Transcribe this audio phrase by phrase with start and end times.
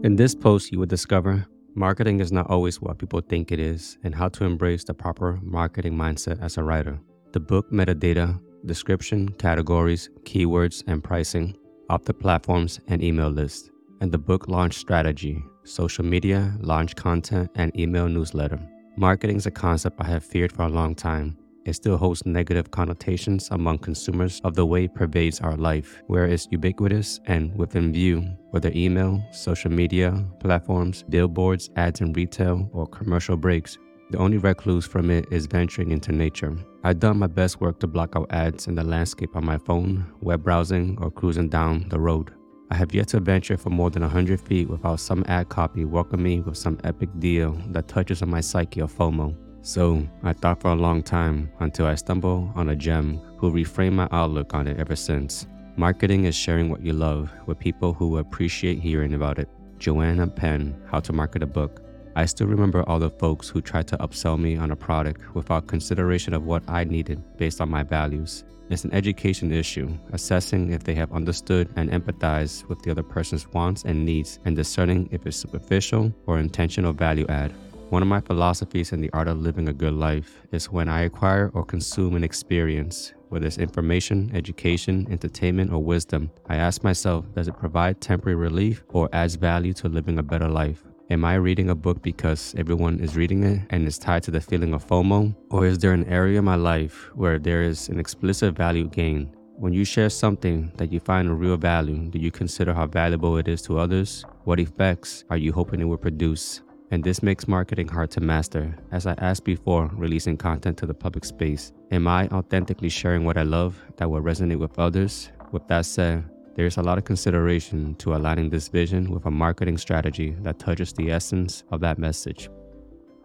[0.00, 3.98] In this post, you will discover marketing is not always what people think it is
[4.02, 6.98] and how to embrace the proper marketing mindset as a writer.
[7.32, 11.56] The book Metadata, description, categories, keywords, and pricing,
[11.88, 13.70] opt the platforms and email list,
[14.00, 18.58] and the book launch strategy, social media, launch content, and email newsletter.
[18.96, 22.70] Marketing is a concept I have feared for a long time it still holds negative
[22.70, 27.92] connotations among consumers of the way it pervades our life, where it's ubiquitous and within
[27.92, 28.20] view,
[28.50, 33.78] whether email, social media, platforms, billboards, ads in retail, or commercial breaks.
[34.10, 36.56] The only recluse from it is venturing into nature.
[36.84, 40.04] I've done my best work to block out ads in the landscape on my phone,
[40.20, 42.32] web browsing, or cruising down the road.
[42.70, 46.24] I have yet to venture for more than 100 feet without some ad copy welcoming
[46.24, 49.36] me with some epic deal that touches on my psyche of FOMO.
[49.62, 53.92] So I thought for a long time until I stumbled on a gem who reframed
[53.92, 55.46] my outlook on it ever since.
[55.76, 59.48] Marketing is sharing what you love with people who appreciate hearing about it.
[59.78, 61.80] Joanna Penn, How to Market a Book.
[62.16, 65.68] I still remember all the folks who tried to upsell me on a product without
[65.68, 68.44] consideration of what I needed based on my values.
[68.68, 73.46] It's an education issue, assessing if they have understood and empathized with the other person's
[73.52, 77.54] wants and needs and discerning if it's superficial or intentional value add.
[77.92, 81.02] One of my philosophies in the art of living a good life is when I
[81.02, 87.26] acquire or consume an experience, whether it's information, education, entertainment, or wisdom, I ask myself,
[87.34, 90.82] does it provide temporary relief or adds value to living a better life?
[91.10, 94.40] Am I reading a book because everyone is reading it and it's tied to the
[94.40, 95.36] feeling of FOMO?
[95.50, 99.36] Or is there an area in my life where there is an explicit value gain?
[99.58, 103.36] When you share something that you find a real value, do you consider how valuable
[103.36, 104.24] it is to others?
[104.44, 106.62] What effects are you hoping it will produce?
[106.92, 108.76] And this makes marketing hard to master.
[108.92, 113.38] As I asked before, releasing content to the public space, am I authentically sharing what
[113.38, 115.30] I love that will resonate with others?
[115.52, 116.22] With that said,
[116.54, 120.58] there is a lot of consideration to aligning this vision with a marketing strategy that
[120.58, 122.50] touches the essence of that message.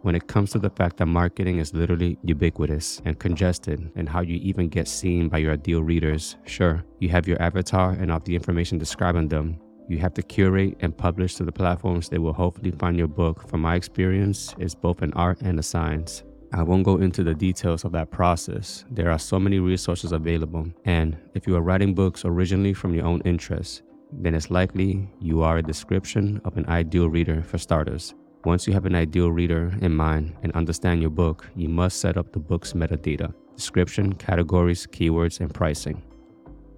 [0.00, 4.22] When it comes to the fact that marketing is literally ubiquitous and congested, and how
[4.22, 8.20] you even get seen by your ideal readers, sure, you have your avatar and all
[8.20, 12.32] the information describing them, you have to curate and publish to the platforms that will
[12.32, 13.48] hopefully find your book.
[13.48, 16.22] From my experience, it's both an art and a science.
[16.52, 18.84] I won't go into the details of that process.
[18.90, 20.66] There are so many resources available.
[20.84, 23.82] And if you are writing books originally from your own interests,
[24.12, 28.14] then it's likely you are a description of an ideal reader for starters.
[28.44, 32.16] Once you have an ideal reader in mind and understand your book, you must set
[32.16, 36.00] up the book's metadata description, categories, keywords, and pricing.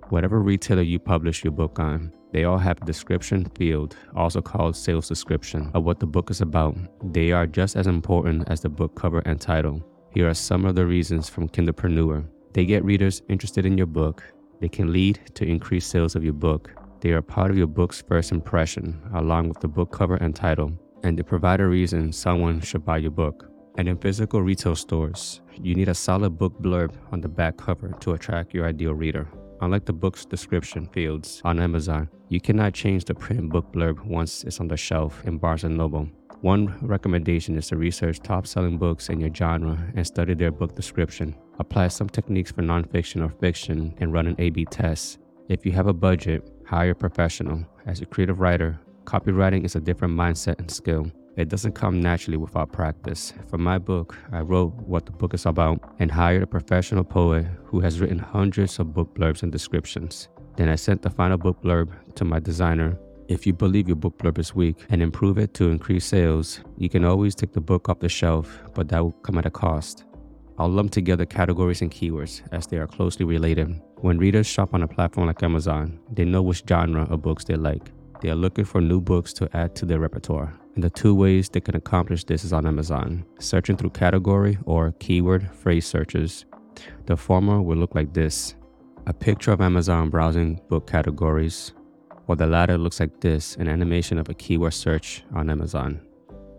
[0.09, 4.77] Whatever retailer you publish your book on, they all have a description field, also called
[4.77, 6.77] sales description, of what the book is about.
[7.13, 9.83] They are just as important as the book cover and title.
[10.13, 12.25] Here are some of the reasons from Kindlepreneur.
[12.53, 14.23] They get readers interested in your book.
[14.61, 16.71] They can lead to increased sales of your book.
[17.01, 20.73] They are part of your book's first impression, along with the book cover and title.
[21.03, 23.49] And they provide a reason someone should buy your book.
[23.79, 27.93] And in physical retail stores, you need a solid book blurb on the back cover
[28.01, 29.29] to attract your ideal reader.
[29.63, 34.43] Unlike the book's description fields on Amazon, you cannot change the print book blurb once
[34.45, 36.09] it's on the shelf in Barnes & Noble.
[36.41, 40.75] One recommendation is to research top selling books in your genre and study their book
[40.75, 41.37] description.
[41.59, 45.19] Apply some techniques for nonfiction or fiction and run an A B test.
[45.51, 47.67] If you have a budget, hire a professional.
[47.85, 51.11] As a creative writer, copywriting is a different mindset and skill.
[51.37, 53.33] It doesn't come naturally without practice.
[53.49, 57.47] For my book, I wrote what the book is about and hired a professional poet
[57.65, 60.29] who has written hundreds of book blurbs and descriptions.
[60.57, 62.99] Then I sent the final book blurb to my designer.
[63.29, 66.89] If you believe your book blurb is weak and improve it to increase sales, you
[66.89, 70.05] can always take the book off the shelf, but that will come at a cost.
[70.59, 73.81] I'll lump together categories and keywords as they are closely related.
[73.99, 77.55] When readers shop on a platform like Amazon, they know which genre of books they
[77.55, 77.93] like.
[78.21, 80.53] They are looking for new books to add to their repertoire.
[80.75, 84.93] And the two ways they can accomplish this is on Amazon searching through category or
[85.01, 86.45] keyword phrase searches.
[87.07, 88.55] The former will look like this
[89.07, 91.73] a picture of Amazon browsing book categories,
[92.27, 96.01] while the latter looks like this an animation of a keyword search on Amazon.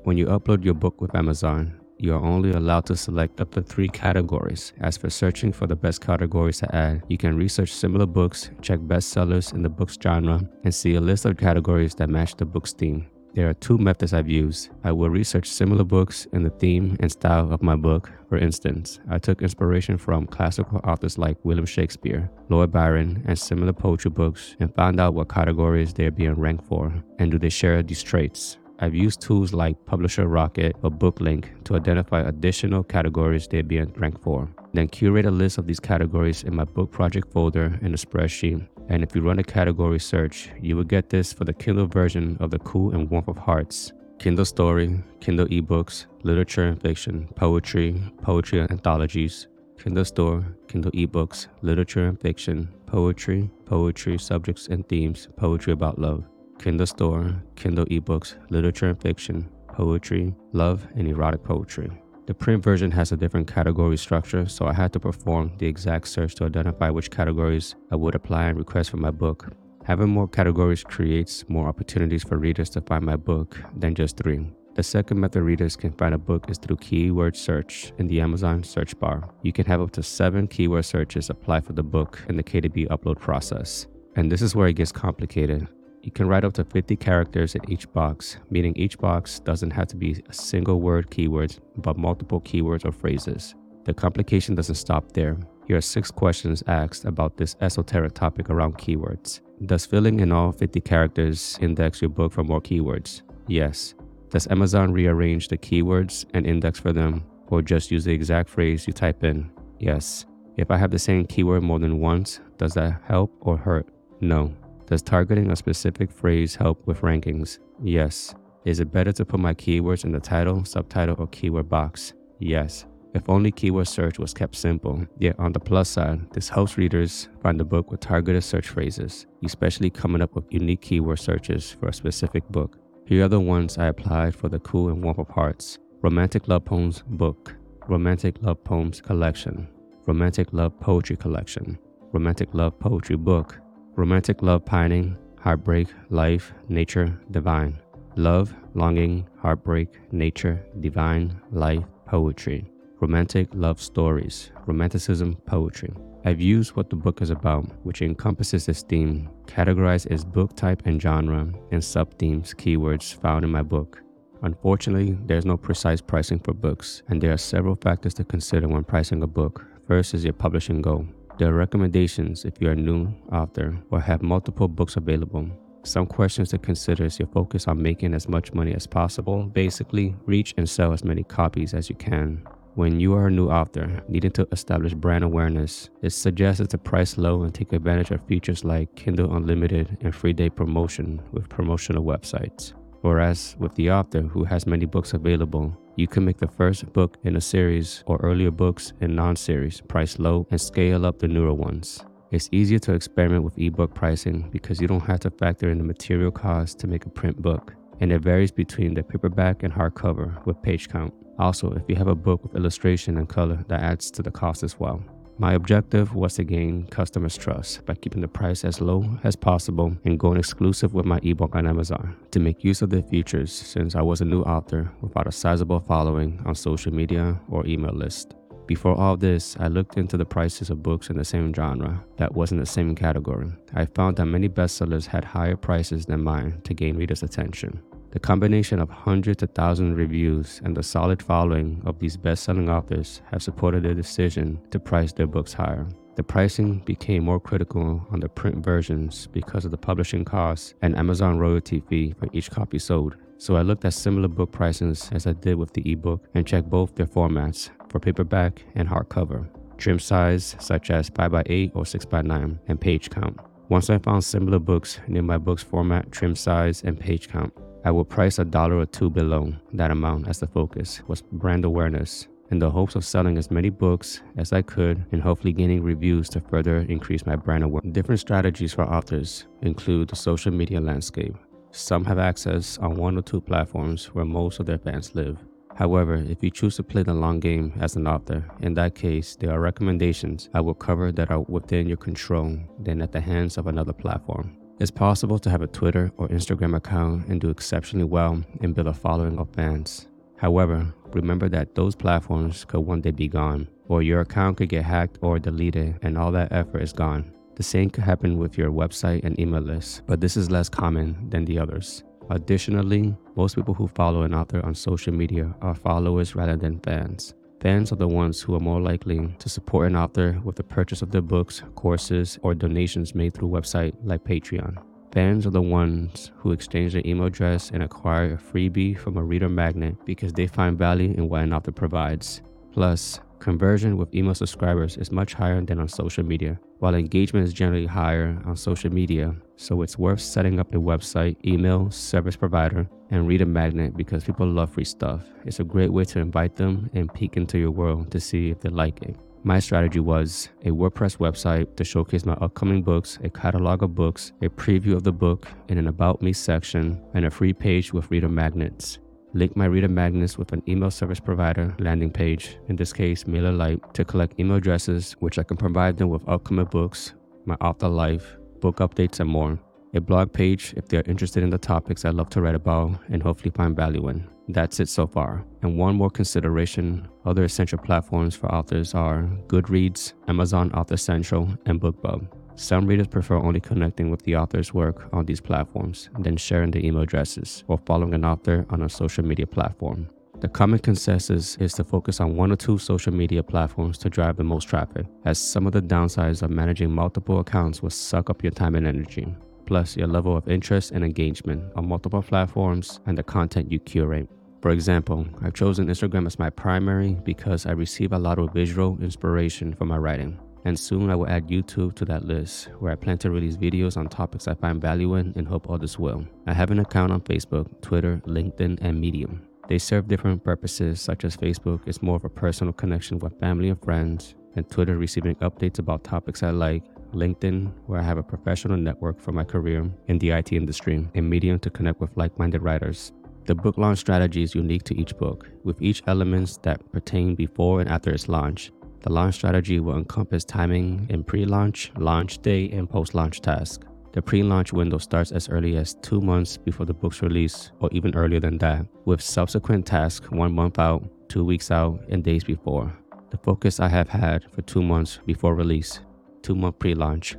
[0.03, 3.61] When you upload your book with Amazon, you are only allowed to select up to
[3.61, 4.73] three categories.
[4.81, 8.79] As for searching for the best categories to add, you can research similar books, check
[8.79, 12.73] bestsellers in the book's genre, and see a list of categories that match the book's
[12.73, 13.05] theme.
[13.33, 14.71] There are two methods I've used.
[14.83, 18.11] I will research similar books in the theme and style of my book.
[18.27, 23.71] For instance, I took inspiration from classical authors like William Shakespeare, Lord Byron, and similar
[23.71, 27.81] poetry books and found out what categories they're being ranked for and do they share
[27.81, 28.57] these traits.
[28.83, 34.23] I've used tools like Publisher Rocket or BookLink to identify additional categories they'd be ranked
[34.23, 34.49] for.
[34.73, 38.67] Then curate a list of these categories in my book project folder in a spreadsheet.
[38.89, 42.37] And if you run a category search, you will get this for the Kindle version
[42.39, 43.91] of The Cool and Warmth of Hearts.
[44.17, 44.79] Kindle Store,
[45.19, 49.47] Kindle eBooks, Literature and Fiction, Poetry, Poetry Anthologies,
[49.77, 56.23] Kindle Store, Kindle eBooks, Literature and Fiction, Poetry, Poetry Subjects and Themes, Poetry About Love.
[56.61, 61.89] Kindle Store, Kindle eBooks, Literature and Fiction, Poetry, Love, and Erotic Poetry.
[62.27, 66.07] The print version has a different category structure, so I had to perform the exact
[66.07, 69.51] search to identify which categories I would apply and request for my book.
[69.85, 74.45] Having more categories creates more opportunities for readers to find my book than just three.
[74.75, 78.63] The second method readers can find a book is through keyword search in the Amazon
[78.63, 79.27] search bar.
[79.41, 82.87] You can have up to seven keyword searches apply for the book in the KDP
[82.89, 83.87] upload process.
[84.15, 85.67] And this is where it gets complicated.
[86.03, 89.87] You can write up to 50 characters in each box, meaning each box doesn't have
[89.87, 93.53] to be a single word keywords, but multiple keywords or phrases.
[93.85, 95.37] The complication doesn't stop there.
[95.67, 99.41] Here are six questions asked about this esoteric topic around keywords.
[99.65, 103.21] Does filling in all 50 characters index your book for more keywords?
[103.47, 103.93] Yes.
[104.29, 108.87] Does Amazon rearrange the keywords and index for them, or just use the exact phrase
[108.87, 109.51] you type in?
[109.79, 110.25] Yes.
[110.57, 113.87] If I have the same keyword more than once, does that help or hurt?
[114.19, 114.53] No.
[114.91, 117.59] Does targeting a specific phrase help with rankings?
[117.81, 118.35] Yes.
[118.65, 122.11] Is it better to put my keywords in the title, subtitle, or keyword box?
[122.39, 122.85] Yes.
[123.13, 125.05] If only keyword search was kept simple.
[125.17, 129.27] Yet on the plus side, this helps readers find the book with targeted search phrases,
[129.45, 132.77] especially coming up with unique keyword searches for a specific book.
[133.05, 136.65] Here are the ones I applied for the Cool and Warm of Hearts Romantic Love
[136.65, 137.55] Poems Book,
[137.87, 139.69] Romantic Love Poems Collection,
[140.05, 141.79] Romantic Love Poetry Collection,
[142.11, 143.57] Romantic Love Poetry Book,
[143.95, 147.77] romantic love pining, heartbreak, life, nature, divine.
[148.15, 152.69] Love, longing, heartbreak, nature, divine, life, poetry.
[152.99, 155.93] Romantic love stories, romanticism, poetry.
[156.23, 160.83] I've used what the book is about, which encompasses this theme, categorized as book type
[160.85, 164.01] and genre, and sub-themes, keywords found in my book.
[164.43, 168.83] Unfortunately, there's no precise pricing for books, and there are several factors to consider when
[168.83, 169.65] pricing a book.
[169.87, 171.07] First is your publishing goal.
[171.39, 175.49] Are recommendations if you're a new author or have multiple books available.
[175.83, 179.45] Some questions to consider is your focus on making as much money as possible.
[179.45, 182.43] Basically, reach and sell as many copies as you can.
[182.75, 187.17] When you are a new author needing to establish brand awareness, it's suggested to price
[187.17, 192.03] low and take advantage of features like Kindle Unlimited and free day promotion with promotional
[192.03, 192.73] websites.
[193.01, 197.17] Whereas with the author who has many books available, you can make the first book
[197.23, 201.27] in a series or earlier books in non series price low and scale up the
[201.27, 202.03] newer ones.
[202.31, 205.83] It's easier to experiment with ebook pricing because you don't have to factor in the
[205.83, 210.45] material cost to make a print book, and it varies between the paperback and hardcover
[210.45, 211.13] with page count.
[211.39, 214.63] Also, if you have a book with illustration and color, that adds to the cost
[214.63, 215.03] as well.
[215.37, 219.95] My objective was to gain customers' trust by keeping the price as low as possible
[220.05, 223.95] and going exclusive with my ebook on Amazon to make use of the features since
[223.95, 228.35] I was a new author without a sizable following on social media or email list.
[228.67, 232.33] Before all this, I looked into the prices of books in the same genre that
[232.33, 233.51] was in the same category.
[233.73, 237.81] I found that many bestsellers had higher prices than mine to gain readers' attention.
[238.11, 242.43] The combination of hundreds to thousands of reviews and the solid following of these best
[242.43, 245.87] selling authors have supported their decision to price their books higher.
[246.17, 250.97] The pricing became more critical on the print versions because of the publishing costs and
[250.97, 253.15] Amazon royalty fee for each copy sold.
[253.37, 256.69] So I looked at similar book prices as I did with the ebook and checked
[256.69, 259.47] both their formats for paperback and hardcover,
[259.77, 263.39] trim size such as 5x8 or 6x9, and page count.
[263.69, 267.89] Once I found similar books near my book's format, trim size, and page count, I
[267.89, 272.27] would price a dollar or two below that amount as the focus was brand awareness
[272.51, 276.29] in the hopes of selling as many books as I could and hopefully gaining reviews
[276.29, 277.93] to further increase my brand awareness.
[277.93, 281.35] Different strategies for authors include the social media landscape.
[281.71, 285.37] Some have access on one or two platforms where most of their fans live.
[285.73, 289.37] However, if you choose to play the long game as an author, in that case,
[289.37, 293.57] there are recommendations I will cover that are within your control than at the hands
[293.57, 294.57] of another platform.
[294.81, 298.87] It's possible to have a Twitter or Instagram account and do exceptionally well and build
[298.87, 300.07] a following of fans.
[300.37, 304.83] However, remember that those platforms could one day be gone, or your account could get
[304.83, 307.31] hacked or deleted and all that effort is gone.
[307.57, 311.29] The same could happen with your website and email list, but this is less common
[311.29, 312.03] than the others.
[312.31, 317.35] Additionally, most people who follow an author on social media are followers rather than fans.
[317.61, 321.03] Fans are the ones who are more likely to support an author with the purchase
[321.03, 324.77] of their books, courses, or donations made through a website like Patreon.
[325.11, 329.23] Fans are the ones who exchange their email address and acquire a freebie from a
[329.23, 332.41] reader magnet because they find value in what an author provides.
[332.71, 337.53] Plus, conversion with email subscribers is much higher than on social media, while engagement is
[337.53, 339.35] generally higher on social media.
[339.55, 344.47] So it's worth setting up a website, email, service provider, and reader magnet because people
[344.47, 345.21] love free stuff.
[345.45, 348.61] It's a great way to invite them and peek into your world to see if
[348.61, 349.15] they like it.
[349.43, 354.31] My strategy was a WordPress website to showcase my upcoming books, a catalog of books,
[354.41, 358.09] a preview of the book, and an About Me section, and a free page with
[358.09, 358.97] reader magnets.
[359.33, 363.93] Link my reader magnets with an email service provider landing page, in this case MailerLite,
[363.93, 367.13] to collect email addresses, which I can provide them with upcoming books,
[367.45, 369.57] my author life, book updates, and more.
[369.93, 373.23] A blog page if they're interested in the topics I love to write about and
[373.23, 374.27] hopefully find value in.
[374.49, 375.45] That's it so far.
[375.61, 381.79] And one more consideration other essential platforms for authors are Goodreads, Amazon Author Central, and
[381.79, 382.27] BookBub.
[382.55, 386.83] Some readers prefer only connecting with the author's work on these platforms then sharing their
[386.83, 390.07] email addresses or following an author on a social media platform.
[390.41, 394.37] The common consensus is to focus on one or two social media platforms to drive
[394.37, 398.43] the most traffic, as some of the downsides of managing multiple accounts will suck up
[398.43, 399.35] your time and energy,
[399.67, 404.27] plus your level of interest and engagement on multiple platforms and the content you curate.
[404.63, 408.97] For example, I've chosen Instagram as my primary because I receive a lot of visual
[409.01, 410.39] inspiration from my writing.
[410.65, 413.97] And soon I will add YouTube to that list, where I plan to release videos
[413.97, 416.25] on topics I find value in and hope others will.
[416.47, 419.41] I have an account on Facebook, Twitter, LinkedIn, and Medium.
[419.67, 423.69] They serve different purposes, such as Facebook is more of a personal connection with family
[423.69, 428.23] and friends, and Twitter receiving updates about topics I like, LinkedIn, where I have a
[428.23, 432.37] professional network for my career in the IT industry, and Medium to connect with like
[432.37, 433.13] minded writers.
[433.45, 437.81] The book launch strategy is unique to each book, with each elements that pertain before
[437.81, 438.71] and after its launch.
[439.01, 443.85] The launch strategy will encompass timing in pre-launch, launch day, and post-launch tasks.
[444.13, 448.15] The pre-launch window starts as early as two months before the book's release, or even
[448.15, 452.91] earlier than that, with subsequent tasks one month out, two weeks out, and days before.
[453.29, 456.01] The focus I have had for two months before release,
[456.41, 457.37] two month pre-launch.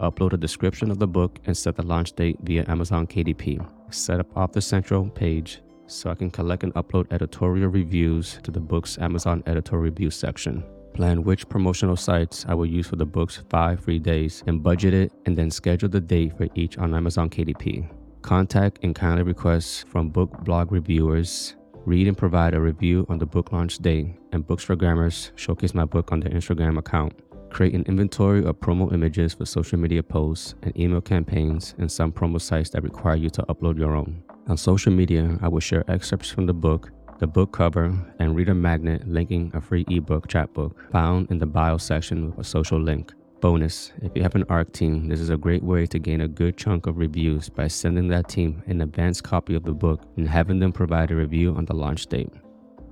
[0.00, 3.64] Upload a description of the book and set the launch date via Amazon KDP
[3.94, 8.60] set up Author Central page so I can collect and upload editorial reviews to the
[8.60, 10.64] book's Amazon editorial review section.
[10.94, 14.92] Plan which promotional sites I will use for the book's five free days and budget
[14.92, 17.88] it and then schedule the date for each on Amazon KDP.
[18.20, 21.56] Contact and kindly requests from book blog reviewers.
[21.84, 26.12] Read and provide a review on the book launch day, and Bookstagrammers showcase my book
[26.12, 27.12] on their Instagram account.
[27.50, 32.12] Create an inventory of promo images for social media posts and email campaigns and some
[32.12, 34.22] promo sites that require you to upload your own.
[34.48, 36.90] On social media, I will share excerpts from the book,
[37.22, 41.76] the book cover, and reader magnet linking a free ebook chapbook found in the bio
[41.78, 43.14] section with a social link.
[43.40, 46.26] Bonus, if you have an ARC team, this is a great way to gain a
[46.26, 50.28] good chunk of reviews by sending that team an advanced copy of the book and
[50.28, 52.32] having them provide a review on the launch date.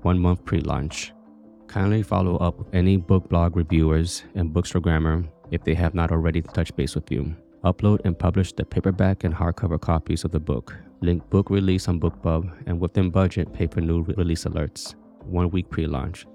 [0.02, 1.12] One month pre launch.
[1.66, 6.40] Kindly follow up with any book blog reviewers and Bookstagrammer if they have not already
[6.40, 7.34] touched base with you.
[7.64, 10.76] Upload and publish the paperback and hardcover copies of the book.
[11.02, 14.94] Link book release on BookBub and within budget pay for new release alerts.
[15.24, 16.26] One week pre launch.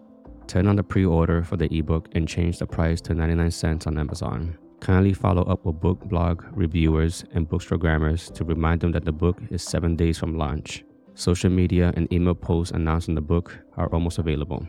[0.47, 3.87] Turn on the pre order for the ebook and change the price to 99 cents
[3.87, 4.57] on Amazon.
[4.81, 9.39] Kindly follow up with book blog reviewers and bookstagrammers to remind them that the book
[9.49, 10.83] is 7 days from launch.
[11.15, 14.67] Social media and email posts announcing the book are almost available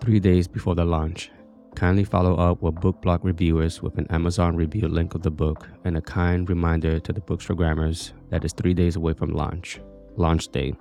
[0.00, 1.30] three days before the launch.
[1.74, 5.68] Kindly follow up with book blog reviewers with an Amazon review link of the book
[5.84, 9.80] and a kind reminder to the Bookstagrammers that is three days away from launch.
[10.16, 10.74] Launch date.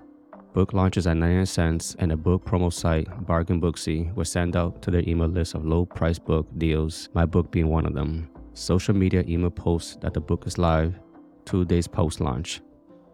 [0.54, 4.82] Book launches at 99 cents and a book promo site, Bargain Booksy, will send out
[4.82, 8.28] to their email list of low price book deals, my book being one of them.
[8.54, 11.00] Social media email posts that the book is live
[11.48, 12.62] two days post launch.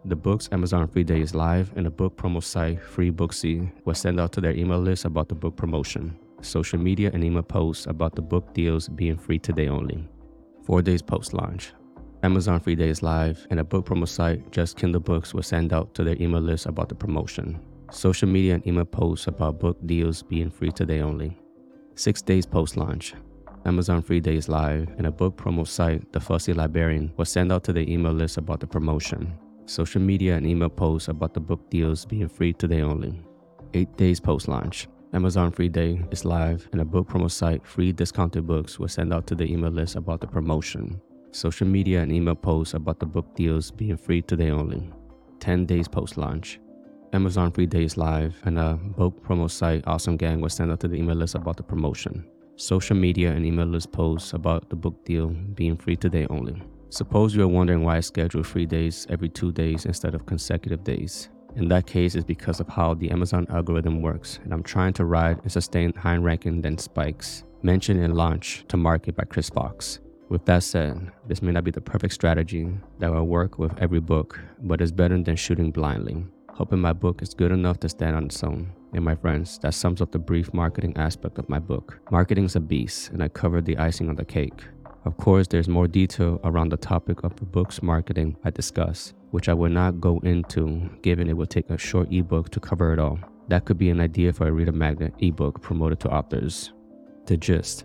[0.06, 3.94] The book's Amazon Free Day is live, and the book promo site, Free Booksy, will
[3.94, 7.86] send out to their email list about the book promotion, social media, and email posts
[7.86, 10.08] about the book deals being free today only.
[10.64, 11.72] Four days post launch.
[12.22, 15.94] Amazon Free Days live, and a book promo site, Just Kindle Books, will send out
[15.94, 17.60] to their email list about the promotion,
[17.90, 21.36] social media, and email posts about book deals being free today only.
[21.96, 23.14] Six days post launch.
[23.66, 27.64] Amazon Free Days live, and a book promo site, The Fussy Librarian, will send out
[27.64, 29.32] to their email list about the promotion,
[29.66, 33.22] social media and email posts about the book deals being free today only.
[33.72, 34.88] Eight days post launch.
[35.14, 39.14] Amazon Free Day is live, and a book promo site, Free Discounted Books, will send
[39.14, 41.00] out to the email list about the promotion.
[41.30, 44.90] Social media and email posts about the book deals being free today only.
[45.38, 46.58] 10 days post launch.
[47.12, 50.80] Amazon Free Day is live, and a book promo site, Awesome Gang, will send out
[50.80, 52.26] to the email list about the promotion.
[52.56, 56.60] Social media and email list posts about the book deal being free today only.
[56.88, 61.28] Suppose you're wondering why I schedule free days every two days instead of consecutive days.
[61.56, 65.04] In that case, it's because of how the Amazon algorithm works, and I'm trying to
[65.04, 70.00] ride and sustain high ranking than spikes, mentioned in Launch to Market by Chris Fox.
[70.28, 72.68] With that said, this may not be the perfect strategy
[72.98, 77.22] that will work with every book, but it's better than shooting blindly, hoping my book
[77.22, 78.72] is good enough to stand on its own.
[78.92, 82.00] And my friends, that sums up the brief marketing aspect of my book.
[82.10, 84.64] Marketing's a beast, and I covered the icing on the cake.
[85.04, 89.48] Of course, there's more detail around the topic of the book's marketing I discuss, which
[89.48, 93.00] I will not go into given it will take a short ebook to cover it
[93.00, 93.18] all.
[93.48, 96.72] That could be an idea for a Reader Magnet ebook promoted to authors.
[97.26, 97.84] The gist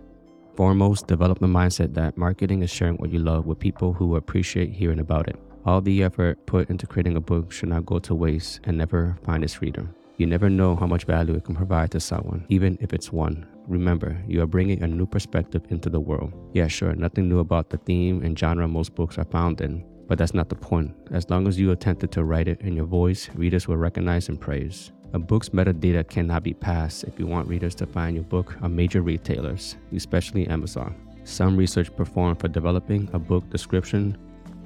[0.54, 4.70] Foremost, develop the mindset that marketing is sharing what you love with people who appreciate
[4.70, 5.40] hearing about it.
[5.64, 9.18] All the effort put into creating a book should not go to waste and never
[9.24, 9.88] find its reader.
[10.18, 13.44] You never know how much value it can provide to someone, even if it's one.
[13.66, 16.32] Remember, you are bringing a new perspective into the world.
[16.52, 20.18] Yeah, sure, nothing new about the theme and genre most books are found in, but
[20.18, 20.92] that's not the point.
[21.12, 24.40] As long as you attempted to write it in your voice, readers will recognize and
[24.40, 24.90] praise.
[25.12, 28.74] A book's metadata cannot be passed if you want readers to find your book on
[28.74, 30.96] major retailers, especially Amazon.
[31.22, 34.18] Some research performed for developing a book description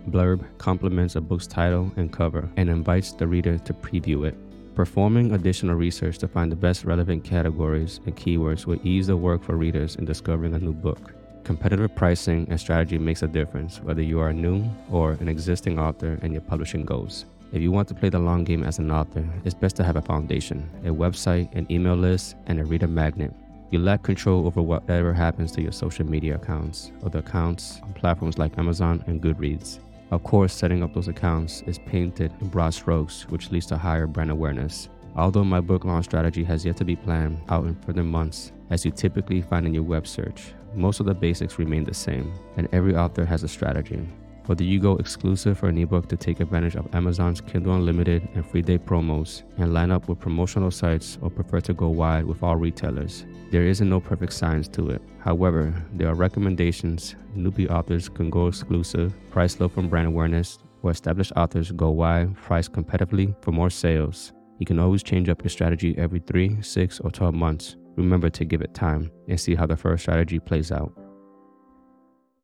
[0.08, 4.36] blurb complements a book's title and cover and invites the reader to preview it.
[4.74, 9.44] Performing additional research to find the best relevant categories and keywords will ease the work
[9.44, 11.12] for readers in discovering a new book.
[11.44, 16.18] Competitive pricing and strategy makes a difference whether you are new or an existing author
[16.22, 17.26] and your publishing goals.
[17.52, 19.96] If you want to play the long game as an author, it's best to have
[19.96, 23.34] a foundation, a website, an email list, and a reader magnet.
[23.70, 27.92] You lack control over whatever happens to your social media accounts or the accounts on
[27.92, 29.80] platforms like Amazon and Goodreads.
[30.12, 34.06] Of course, setting up those accounts is painted in broad strokes, which leads to higher
[34.06, 34.88] brand awareness.
[35.14, 38.84] Although my book launch strategy has yet to be planned out in further months, as
[38.86, 42.68] you typically find in your web search, most of the basics remain the same, and
[42.72, 44.08] every author has a strategy.
[44.46, 48.44] Whether you go exclusive for an ebook to take advantage of Amazon's Kindle Unlimited and
[48.44, 52.42] free day promos and line up with promotional sites or prefer to go wide with
[52.42, 55.00] all retailers, there isn't no perfect science to it.
[55.18, 57.16] However, there are recommendations.
[57.34, 62.36] Newbie authors can go exclusive, price low from brand awareness, or established authors go wide,
[62.36, 64.32] price competitively for more sales.
[64.58, 67.76] You can always change up your strategy every 3, 6, or 12 months.
[67.96, 70.92] Remember to give it time and see how the first strategy plays out.